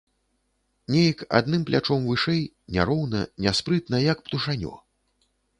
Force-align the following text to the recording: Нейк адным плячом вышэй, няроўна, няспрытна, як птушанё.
Нейк 0.95 1.19
адным 1.41 1.67
плячом 1.67 2.09
вышэй, 2.13 2.41
няроўна, 2.79 3.21
няспрытна, 3.47 4.03
як 4.11 4.17
птушанё. 4.31 4.73